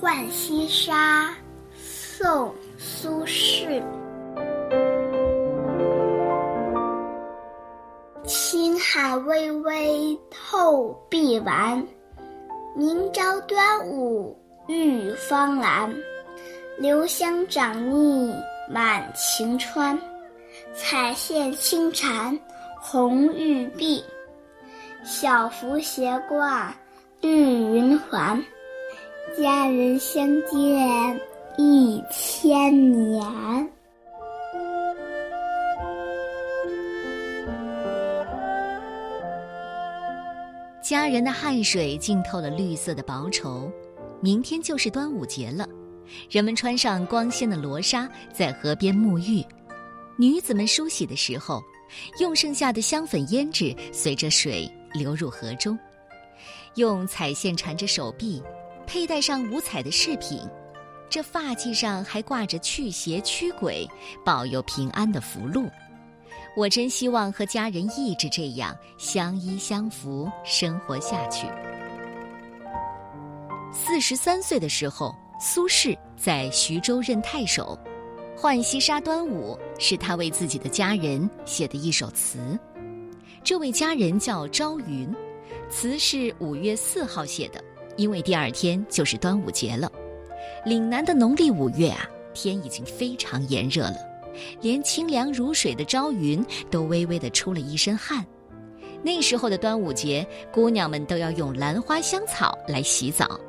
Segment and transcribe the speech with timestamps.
[0.00, 1.30] 浣溪沙》
[1.74, 3.82] 宋·苏轼。
[8.24, 11.82] 青海微微透碧丸，
[12.74, 14.36] 明朝端午
[14.66, 15.94] 浴芳兰。
[16.78, 18.34] 留香长腻
[18.68, 19.98] 满晴川，
[20.74, 22.38] 彩线轻缠
[22.78, 24.04] 红玉臂。
[25.02, 26.76] 小符斜挂
[27.22, 28.38] 绿云环，
[29.38, 31.20] 佳人相见
[31.58, 33.70] 一千年。
[40.82, 43.70] 佳人的汗水浸透了绿色的薄绸，
[44.22, 45.68] 明天就是端午节了。
[46.30, 49.44] 人们穿上光鲜的罗纱，在河边沐浴。
[50.16, 51.62] 女子们梳洗的时候，
[52.20, 55.78] 用剩下的香粉胭脂随着水流入河中，
[56.76, 58.42] 用彩线缠着手臂，
[58.86, 60.40] 佩戴上五彩的饰品。
[61.08, 63.88] 这发髻上还挂着驱邪驱鬼、
[64.24, 65.70] 保佑平安的符箓。
[66.56, 71.46] 我真希望和家人一直这样相依相扶生活下去。
[73.72, 75.14] 四十三岁的时候。
[75.38, 77.78] 苏轼在徐州任太守，
[78.40, 82.58] 《浣溪沙·端午》是他为自己的家人写的一首词。
[83.44, 85.14] 这位家人叫朝云，
[85.68, 87.62] 词是五月四号写的，
[87.96, 89.90] 因为第二天就是端午节了。
[90.64, 93.96] 岭南的农历五月啊，天已经非常炎热了，
[94.60, 98.24] 连清凉如水的朝云都微微的出了一身汗。
[99.02, 103.40] 那时候的端午节，姑娘们都要用兰花香草来洗澡。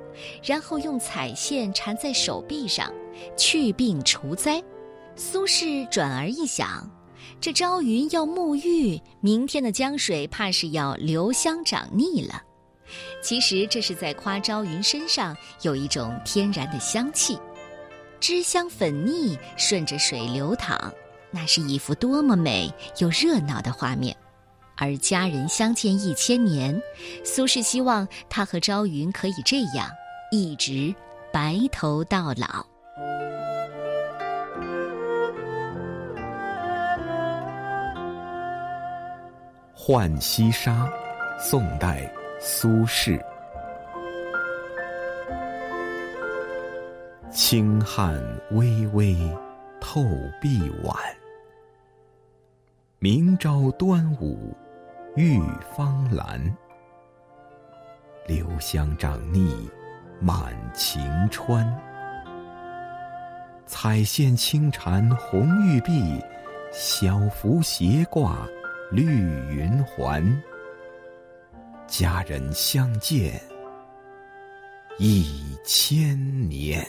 [0.43, 2.91] 然后用彩线缠在手臂上，
[3.37, 4.59] 去病除灾。
[5.15, 6.89] 苏轼转而一想，
[7.39, 12.41] 这朝云要沐浴，明天的江水怕是要留香长腻了。
[13.27, 17.37] 其实这是在夸朝云身上有一种天然的香气，
[18.21, 20.79] 脂香粉腻顺着水流淌，
[21.29, 24.15] 那是一幅多么美又热闹的画面。
[24.77, 26.81] 而佳人相见一千年，
[27.25, 29.89] 苏轼希望他和朝云可以这样。
[30.31, 30.95] 一直
[31.33, 32.65] 白头到老。
[39.75, 40.89] 《浣溪沙》，
[41.41, 43.19] 宋代，苏轼。
[47.31, 48.21] 清汉
[48.51, 49.15] 微微
[49.79, 50.03] 透
[50.41, 50.95] 碧晚，
[52.99, 54.55] 明朝端午
[55.15, 55.39] 浴
[55.75, 56.41] 芳兰。
[58.25, 59.69] 留香长腻。
[60.19, 61.63] 满晴川，
[63.67, 66.19] 彩线轻缠红玉臂，
[66.71, 68.47] 小幅斜挂
[68.89, 69.05] 绿
[69.55, 70.25] 云环。
[71.87, 73.41] 佳人相见
[74.99, 76.17] 一千
[76.49, 76.85] 年。